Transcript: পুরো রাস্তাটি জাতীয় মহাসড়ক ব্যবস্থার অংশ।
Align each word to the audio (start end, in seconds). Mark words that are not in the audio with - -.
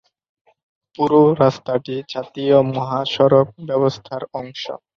পুরো 0.95 1.21
রাস্তাটি 1.41 1.95
জাতীয় 2.13 2.55
মহাসড়ক 2.71 3.47
ব্যবস্থার 3.67 4.21
অংশ। 4.39 4.63